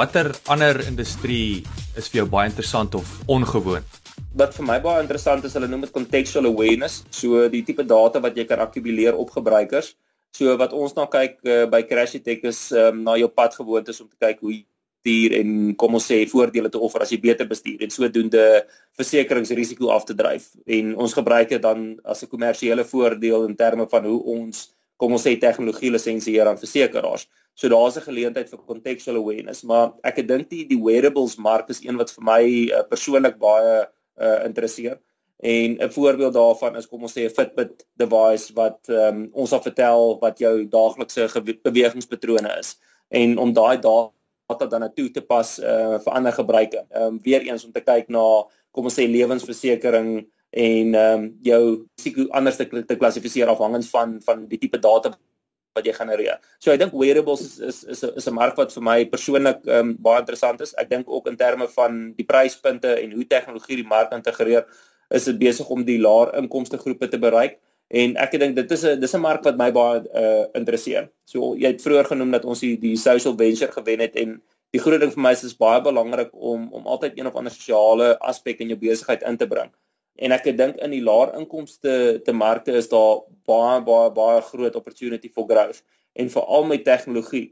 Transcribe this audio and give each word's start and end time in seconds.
Watter 0.00 0.30
ander 0.48 0.78
industrie 0.88 1.60
is 2.00 2.06
vir 2.08 2.22
jou 2.22 2.28
baie 2.32 2.48
interessant 2.48 2.94
of 2.96 3.08
ongewoon? 3.28 3.84
Wat 4.40 4.54
vir 4.56 4.64
my 4.64 4.78
baie 4.80 5.02
interessant 5.02 5.44
is, 5.44 5.52
hulle 5.58 5.68
noem 5.68 5.82
dit 5.84 5.92
contextual 5.92 6.48
awareness, 6.48 7.02
so 7.12 7.42
die 7.52 7.60
tipe 7.68 7.84
data 7.84 8.22
wat 8.24 8.38
jy 8.38 8.46
kan 8.48 8.62
akkumuleer 8.64 9.18
op 9.20 9.34
gebruikers. 9.34 9.90
So 10.32 10.54
wat 10.56 10.72
ons 10.72 10.96
nou 10.96 11.04
kyk 11.12 11.36
uh, 11.44 11.66
by 11.68 11.82
Crashitech 11.84 12.48
is 12.48 12.62
um, 12.72 13.02
na 13.04 13.18
jou 13.20 13.28
padgewoontes 13.28 14.00
om 14.00 14.08
te 14.08 14.16
kyk 14.24 14.40
hoe 14.40 14.56
bestuur 15.04 15.36
en 15.36 15.52
kom 15.76 16.00
ons 16.00 16.08
sê 16.08 16.22
voordele 16.32 16.72
te 16.72 16.80
offer 16.80 17.04
as 17.04 17.12
jy 17.12 17.20
beter 17.20 17.48
bestuur 17.50 17.84
en 17.84 17.92
sodoende 17.92 18.46
versekeringsrisiko 18.96 19.92
af 19.92 20.08
te 20.08 20.16
dryf. 20.16 20.48
En 20.64 20.94
ons 20.96 21.18
gebruik 21.20 21.52
dit 21.52 21.60
dan 21.60 22.00
as 22.08 22.24
'n 22.24 22.32
kommersiële 22.32 22.88
voordeel 22.88 23.44
in 23.52 23.56
terme 23.56 23.84
van 23.84 24.04
hoe 24.04 24.22
ons 24.24 24.70
kom 25.00 25.16
ons 25.16 25.24
sê 25.24 25.36
tegnologie 25.40 25.90
lisensieer 25.94 26.48
aan 26.48 26.60
versekerings. 26.60 27.26
So 27.56 27.68
daar's 27.68 27.96
'n 27.96 28.08
geleentheid 28.08 28.50
vir 28.50 28.58
contextual 28.66 29.16
awareness, 29.16 29.62
maar 29.64 29.92
ek 30.04 30.26
dink 30.28 30.50
die 30.50 30.64
die 30.68 30.80
wearables 30.80 31.36
mark 31.36 31.70
is 31.70 31.80
een 31.84 31.96
wat 31.96 32.10
vir 32.10 32.24
my 32.24 32.42
uh, 32.68 32.82
persoonlik 32.88 33.38
baie 33.38 33.88
uh, 34.20 34.44
interesseer. 34.44 34.98
En 35.42 35.78
'n 35.80 35.90
voorbeeld 35.90 36.34
daarvan 36.34 36.76
is 36.76 36.86
kom 36.86 37.02
ons 37.02 37.12
sê 37.12 37.24
'n 37.24 37.30
Fitbit 37.30 37.86
device 37.96 38.52
wat 38.54 38.78
um, 38.88 39.30
ons 39.32 39.50
sal 39.50 39.62
vertel 39.62 40.18
wat 40.20 40.38
jou 40.38 40.68
daaglikse 40.68 41.28
bewegingspatrone 41.62 42.58
is 42.58 42.76
en 43.08 43.38
om 43.38 43.52
daai 43.52 43.80
data 43.80 44.66
dan 44.68 44.92
toe 44.94 45.10
te 45.10 45.20
pas 45.22 45.58
uh, 45.58 45.98
vir 45.98 46.12
ander 46.12 46.32
gebruike. 46.32 46.86
Ehm 46.90 47.02
um, 47.02 47.20
weer 47.22 47.40
eens 47.40 47.64
om 47.64 47.72
te 47.72 47.80
kyk 47.80 48.08
na 48.08 48.44
kom 48.70 48.84
ons 48.84 48.98
sê 48.98 49.06
lewensversekering 49.08 50.26
en 50.50 50.94
ehm 50.94 51.24
um, 51.24 51.26
jou 51.46 51.86
risiko 51.96 52.26
anders 52.34 52.56
te, 52.56 52.66
te 52.66 52.96
klassifiseer 52.96 53.48
afhangend 53.48 53.86
van 53.90 54.20
van 54.24 54.46
die 54.48 54.58
tipe 54.58 54.78
data 54.78 55.12
wat 55.78 55.86
jy 55.86 55.94
genereer. 55.94 56.40
So 56.58 56.72
ek 56.72 56.80
dink 56.82 56.94
wearables 56.98 57.42
is 57.46 57.58
is 57.62 57.84
is 57.84 58.02
'n 58.04 58.16
is 58.16 58.26
'n 58.26 58.34
mark 58.34 58.56
wat 58.56 58.72
vir 58.72 58.82
my 58.82 59.04
persoonlik 59.04 59.66
um, 59.66 59.96
baie 59.96 60.20
interessant 60.20 60.60
is. 60.60 60.74
Ek 60.74 60.90
dink 60.90 61.06
ook 61.08 61.28
in 61.28 61.36
terme 61.36 61.68
van 61.68 62.14
die 62.16 62.26
pryspunte 62.26 62.98
en 62.98 63.12
hoe 63.12 63.26
tegnologie 63.26 63.76
die 63.76 63.86
mark 63.86 64.12
integreer, 64.12 64.66
is 65.10 65.24
dit 65.24 65.38
besig 65.38 65.70
om 65.70 65.84
die 65.84 65.98
laer 65.98 66.34
inkomste 66.34 66.78
groepe 66.78 67.08
te 67.08 67.18
bereik 67.18 67.58
en 67.90 68.16
ek 68.16 68.38
dink 68.38 68.56
dit 68.56 68.72
is 68.72 68.84
'n 68.84 69.00
dis 69.00 69.14
'n 69.14 69.20
mark 69.20 69.44
wat 69.44 69.56
my 69.56 69.70
baie 69.70 70.02
uh, 70.14 70.46
interesseer. 70.54 71.10
So 71.24 71.54
jy 71.54 71.68
het 71.74 71.82
vroeër 71.82 72.06
genoem 72.06 72.30
dat 72.30 72.44
ons 72.44 72.60
die 72.60 72.76
die 72.76 72.96
social 72.96 73.36
venture 73.36 73.72
gewen 73.72 74.00
het 74.00 74.16
en 74.16 74.42
die 74.72 74.80
groot 74.80 75.00
ding 75.00 75.12
vir 75.12 75.22
my 75.22 75.32
is 75.32 75.40
dit 75.42 75.50
is 75.50 75.56
baie 75.56 75.80
belangrik 75.80 76.30
om 76.32 76.72
om 76.72 76.86
altyd 76.86 77.18
een 77.18 77.26
of 77.26 77.34
ander 77.34 77.52
sosiale 77.52 78.18
aspek 78.18 78.60
in 78.60 78.68
jou 78.68 78.78
besigheid 78.78 79.22
in 79.22 79.36
te 79.36 79.46
bring 79.46 79.70
en 80.20 80.34
ek 80.36 80.50
dink 80.56 80.80
in 80.84 80.92
die 80.94 81.02
laer 81.04 81.32
inkomste 81.38 82.20
te 82.24 82.32
markte 82.36 82.76
is 82.76 82.90
daar 82.92 83.22
baie 83.48 83.80
baie 83.86 84.10
baie 84.16 84.40
groot 84.50 84.76
opportunity 84.76 85.30
for 85.32 85.48
growth 85.48 85.82
en 86.12 86.30
veral 86.30 86.66
met 86.68 86.84
tegnologie. 86.84 87.46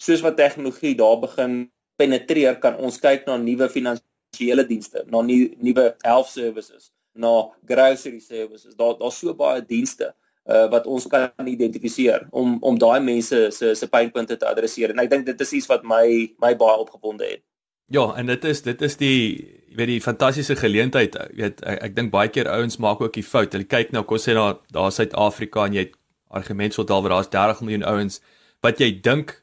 Soos 0.00 0.22
wat 0.24 0.36
tegnologie 0.36 0.96
daar 0.96 1.18
begin 1.20 1.70
penetreer, 2.00 2.56
kan 2.58 2.78
ons 2.80 2.98
kyk 3.00 3.26
na 3.28 3.36
nuwe 3.36 3.68
finansiële 3.68 4.64
dienste, 4.66 5.04
na 5.12 5.20
nuwe 5.22 5.86
health 6.06 6.32
services, 6.32 6.90
na 7.14 7.50
grocery 7.68 8.20
services. 8.24 8.74
Daar 8.78 8.96
daar's 8.98 9.20
so 9.20 9.34
baie 9.36 9.62
dienste 9.66 10.10
uh, 10.48 10.66
wat 10.72 10.86
ons 10.86 11.06
kan 11.12 11.30
identifiseer 11.46 12.26
om 12.30 12.56
om 12.64 12.78
daai 12.78 13.00
mense 13.04 13.50
se 13.54 13.74
se 13.74 13.88
pynpunte 13.88 14.36
te 14.36 14.48
adresseer. 14.48 14.94
En 14.94 15.04
ek 15.04 15.12
dink 15.12 15.26
dit 15.28 15.46
is 15.46 15.52
iets 15.60 15.70
wat 15.70 15.84
my 15.84 16.04
my 16.42 16.54
baie 16.56 16.78
opgewonde 16.78 17.28
het. 17.28 17.44
Ja, 17.90 18.14
en 18.16 18.26
dit 18.26 18.44
is 18.44 18.62
dit 18.62 18.82
is 18.82 18.96
die 18.96 19.59
weet 19.76 19.86
die 19.86 20.00
fantastiese 20.00 20.56
geleentheid. 20.56 21.14
Jy 21.14 21.42
weet 21.44 21.62
ek, 21.62 21.78
ek 21.88 21.96
dink 21.96 22.10
baie 22.10 22.28
keer 22.28 22.48
ouens 22.50 22.78
maak 22.82 23.00
ook 23.00 23.14
die 23.14 23.26
fout. 23.26 23.52
Hulle 23.54 23.68
kyk 23.68 23.92
nou 23.94 24.02
kos 24.08 24.26
sê 24.26 24.34
daar 24.34 24.58
daar 24.74 24.90
Suid-Afrika 24.94 25.66
en 25.66 25.76
jy 25.78 25.86
het 25.86 25.96
argument 26.30 26.74
sou 26.74 26.84
daar 26.86 27.02
waar 27.02 27.16
daar's 27.16 27.30
30 27.30 27.62
miljoen 27.66 27.86
ouens 27.86 28.20
wat 28.62 28.80
jy 28.80 28.90
dink 29.02 29.40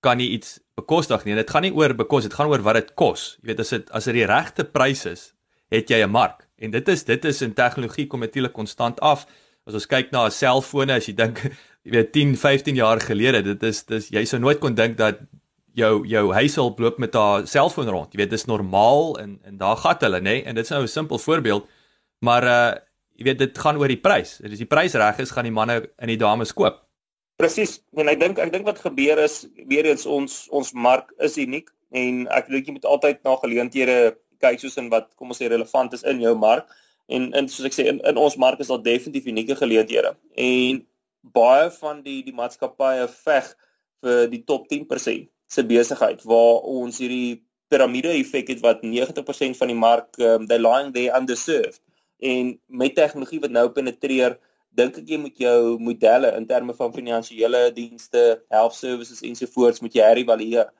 kan 0.00 0.20
nie 0.20 0.30
iets 0.36 0.58
bekostig 0.78 1.24
nie. 1.24 1.34
En 1.34 1.42
dit 1.42 1.50
gaan 1.50 1.66
nie 1.66 1.74
oor 1.76 1.94
bekos, 1.96 2.24
dit 2.24 2.34
gaan 2.34 2.48
oor 2.48 2.62
wat 2.64 2.78
dit 2.80 2.94
kos. 2.96 3.36
Jy 3.40 3.50
weet 3.50 3.60
as 3.64 3.74
dit 3.74 3.90
as 3.96 4.08
dit 4.08 4.20
die 4.20 4.28
regte 4.28 4.64
prys 4.64 5.04
is, 5.08 5.32
het 5.70 5.90
jy 5.90 6.02
'n 6.04 6.10
mark. 6.10 6.46
En 6.58 6.70
dit 6.70 6.88
is 6.88 7.04
dit 7.04 7.24
is 7.24 7.42
in 7.42 7.54
tegnologie 7.54 8.06
kom 8.06 8.20
natuurlik 8.20 8.52
konstant 8.52 9.00
af. 9.00 9.26
As 9.66 9.74
ons 9.74 9.86
kyk 9.86 10.10
na 10.12 10.26
'n 10.26 10.30
selfoon 10.30 10.90
as 10.90 11.06
jy 11.06 11.14
dink 11.14 11.42
jy 11.84 11.90
weet 11.90 12.12
10, 12.12 12.36
15 12.36 12.74
jaar 12.74 13.00
gelede, 13.00 13.42
dit 13.42 13.62
is 13.62 13.84
dis 13.84 14.08
jy 14.08 14.24
sou 14.24 14.40
nooit 14.40 14.58
kon 14.58 14.74
dink 14.74 14.96
dat 14.96 15.20
jou 15.74 16.06
jou 16.06 16.32
huishulp 16.34 16.78
loop 16.78 16.98
met 16.98 17.14
haar 17.14 17.46
selfoon 17.46 17.88
rond. 17.88 18.12
Jy 18.12 18.22
weet 18.22 18.34
dis 18.34 18.46
normaal 18.46 19.16
en 19.20 19.38
en 19.46 19.58
daar 19.60 19.76
gat 19.76 20.02
hulle 20.06 20.20
nê 20.20 20.40
nee? 20.40 20.44
en 20.44 20.54
dit 20.54 20.64
is 20.64 20.70
nou 20.70 20.82
'n 20.82 20.88
simpel 20.88 21.18
voorbeeld. 21.18 21.66
Maar 22.18 22.44
uh 22.44 22.74
jy 23.20 23.24
weet 23.24 23.38
dit 23.38 23.58
gaan 23.58 23.76
oor 23.76 23.88
die 23.88 24.00
prys. 24.00 24.38
Dit 24.40 24.52
is 24.52 24.58
die 24.58 24.66
prys 24.66 24.94
reg 24.94 25.18
is 25.18 25.30
gaan 25.30 25.44
die 25.44 25.52
manne 25.52 25.90
en 25.98 26.08
die 26.08 26.16
dames 26.16 26.52
koop. 26.52 26.80
Presies. 27.36 27.80
En 27.96 28.08
ek 28.08 28.20
dink 28.20 28.38
ek 28.38 28.52
dink 28.52 28.64
wat 28.64 28.78
gebeur 28.78 29.18
is 29.18 29.46
weer 29.68 29.84
eens 29.84 30.06
ons 30.06 30.46
ons 30.50 30.72
mark 30.72 31.12
is 31.18 31.36
uniek 31.36 31.70
en 31.92 32.26
ek 32.28 32.48
dink 32.48 32.66
jy 32.66 32.72
moet 32.72 32.84
altyd 32.84 33.22
na 33.24 33.36
geleenthede 33.36 34.16
kyk 34.40 34.60
soos 34.60 34.76
in 34.76 34.88
wat 34.88 35.10
kom 35.16 35.28
ons 35.28 35.38
sê 35.38 35.48
relevant 35.48 35.92
is 35.92 36.02
in 36.02 36.20
jou 36.20 36.34
mark. 36.34 36.66
En 37.08 37.32
en 37.34 37.48
soos 37.48 37.66
ek 37.66 37.76
sê 37.76 37.86
in 37.86 38.00
in 38.04 38.16
ons 38.16 38.36
mark 38.36 38.60
is 38.60 38.68
daar 38.68 38.82
definitief 38.82 39.26
unieke 39.26 39.56
geleenthede. 39.56 40.16
En 40.36 40.86
baie 41.20 41.70
van 41.70 42.02
die 42.02 42.22
die 42.24 42.34
maatskappye 42.34 43.08
veg 43.08 43.52
vir 44.00 44.26
die 44.32 44.44
top 44.44 44.66
10% 44.72 45.28
se 45.50 45.64
besigheid 45.66 46.22
waar 46.30 46.66
ons 46.78 47.00
hierdie 47.02 47.40
piramide 47.70 48.12
effek 48.18 48.50
het 48.54 48.60
wat 48.64 48.82
90% 48.86 49.58
van 49.58 49.70
die 49.70 49.78
mark 49.78 50.18
um, 50.18 50.46
they 50.50 50.58
lying 50.58 50.92
there 50.94 51.14
underserved 51.16 51.80
en 52.32 52.54
met 52.66 52.94
tegnologie 52.94 53.40
wat 53.42 53.54
nou 53.54 53.68
penetreer 53.74 54.36
dink 54.78 54.98
ek 55.00 55.08
jy 55.10 55.18
moet 55.18 55.40
jou 55.42 55.78
modelle 55.82 56.30
in 56.38 56.46
terme 56.46 56.74
van 56.78 56.92
finansiële 56.94 57.62
dienste, 57.74 58.42
health 58.54 58.76
services 58.78 59.22
ensovoorts 59.26 59.82
moet 59.82 59.96
jy 59.96 60.06
herëvalueer 60.06 60.70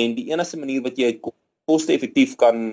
en 0.00 0.16
die 0.16 0.30
enigste 0.32 0.60
manier 0.60 0.84
wat 0.84 0.96
jy 1.00 1.12
koste-effektief 1.20 2.38
kan 2.40 2.72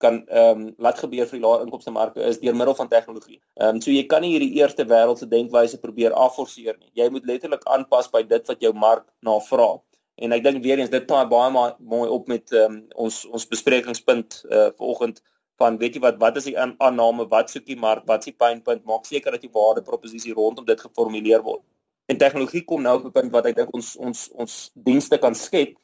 kan 0.00 0.22
ehm 0.32 0.60
um, 0.60 0.60
laat 0.80 0.96
gebeur 0.96 1.26
vir 1.28 1.36
die 1.36 1.44
lae 1.44 1.60
inkomste 1.60 1.92
marke 1.92 2.22
is 2.24 2.38
deur 2.40 2.54
middel 2.56 2.74
van 2.78 2.88
tegnologie. 2.88 3.36
Ehm 3.60 3.76
um, 3.76 3.80
so 3.84 3.92
jy 3.92 4.06
kan 4.08 4.24
nie 4.24 4.30
hierdie 4.32 4.54
eerste 4.56 4.86
wêreldse 4.88 5.28
denkwyse 5.28 5.80
probeer 5.82 6.16
afforceer 6.16 6.78
nie. 6.78 6.88
Jy 6.96 7.10
moet 7.12 7.28
letterlik 7.28 7.66
aanpas 7.74 8.08
by 8.14 8.22
dit 8.30 8.48
wat 8.48 8.64
jou 8.64 8.72
mark 8.72 9.04
na 9.28 9.36
vra 9.50 9.74
en 10.20 10.32
ek 10.36 10.44
dink 10.44 10.62
weer 10.64 10.80
eens 10.80 10.92
dit 10.92 11.06
taai 11.08 11.26
baie 11.30 11.50
mooi 11.78 12.08
op 12.08 12.28
met 12.28 12.52
um, 12.52 12.80
ons 12.94 13.22
ons 13.30 13.46
besprekingspunt 13.48 14.42
uh, 14.50 14.68
vanoggend 14.76 15.22
van 15.60 15.76
weet 15.80 15.96
jy 15.96 16.02
wat 16.04 16.18
wat 16.20 16.36
is 16.40 16.48
die 16.48 16.56
aanname 16.60 17.26
wat 17.32 17.52
soek 17.52 17.66
die 17.68 17.78
mark 17.80 18.06
wat 18.08 18.24
is 18.24 18.32
die 18.32 18.38
pynpunt? 18.44 18.84
Maak 18.88 19.08
seker 19.08 19.36
dat 19.36 19.44
die 19.44 19.52
waardeproposisie 19.52 20.36
rondom 20.36 20.66
dit 20.68 20.80
geformuleer 20.80 21.44
word. 21.44 21.62
En 22.10 22.18
tegnologie 22.20 22.64
kom 22.66 22.82
nou 22.82 22.96
op 22.98 23.06
'n 23.08 23.16
punt 23.16 23.32
wat 23.32 23.46
ek 23.46 23.56
dink 23.56 23.72
ons 23.76 23.94
ons 23.96 24.28
ons 24.34 24.58
dienste 24.74 25.18
kan 25.18 25.34
skep 25.34 25.76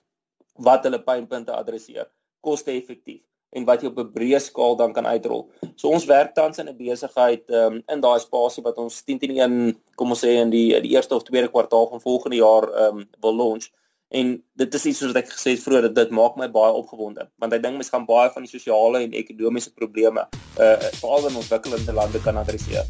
wat 0.69 0.85
hulle 0.85 1.01
pynpunte 1.01 1.53
adresseer. 1.53 2.09
Koste-effektief 2.41 3.23
en 3.57 3.65
wat 3.65 3.83
jy 3.83 3.89
op 3.89 3.99
'n 3.99 4.13
breë 4.13 4.41
skaal 4.41 4.77
dan 4.77 4.93
kan 4.93 5.07
uitrol. 5.07 5.49
So 5.77 5.89
ons 5.89 6.05
werk 6.05 6.35
tans 6.35 6.59
in 6.59 6.69
'n 6.69 6.77
besigheid 6.77 7.45
um, 7.51 7.83
in 7.89 8.01
daai 8.01 8.21
spasie 8.21 8.63
wat 8.63 8.79
ons 8.79 9.03
10 9.03 9.19
teen 9.19 9.37
1 9.41 9.81
kom 9.97 10.11
ons 10.11 10.25
sê 10.25 10.37
in 10.43 10.51
die 10.51 10.81
die 10.81 10.93
eerste 10.97 11.15
of 11.15 11.23
tweede 11.23 11.49
kwartaal 11.49 11.89
van 11.89 12.01
volgende 12.01 12.37
jaar 12.37 12.65
um, 12.87 13.09
wil 13.21 13.37
launch 13.37 13.71
en 14.17 14.33
dit 14.63 14.75
is 14.79 14.87
iets 14.91 15.01
soos 15.03 15.13
wat 15.13 15.23
ek 15.23 15.33
gesê 15.35 15.55
het 15.55 15.63
vroeër 15.65 15.89
dat 15.89 15.97
dit 15.99 16.15
maak 16.19 16.39
my 16.41 16.49
baie 16.53 16.73
opgewonde 16.81 17.27
want 17.43 17.57
ek 17.57 17.65
dink 17.65 17.81
mens 17.81 17.93
gaan 17.93 18.07
baie 18.09 18.31
van 18.35 18.47
die 18.47 18.53
sosiale 18.53 19.03
en 19.05 19.17
ekonomiese 19.23 19.75
probleme 19.77 20.27
uh 20.57 20.75
veral 21.01 21.29
in 21.31 21.41
ontwikkelende 21.43 21.93
lande 21.93 22.23
kan 22.25 22.41
adresseer. 22.41 22.87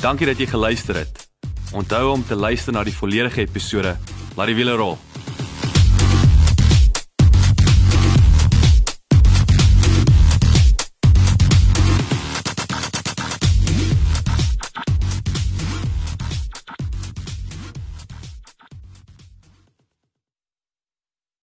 Dankie 0.00 0.28
dat 0.28 0.38
jy 0.38 0.46
geluister 0.46 1.02
het. 1.02 1.26
Onthou 1.74 2.12
om 2.12 2.24
te 2.24 2.36
luister 2.36 2.72
na 2.72 2.84
die 2.86 2.94
volledige 2.94 3.42
episode. 3.42 3.96
Laat 4.36 4.52
die 4.52 4.58
wiele 4.58 4.76
rol. 4.78 4.98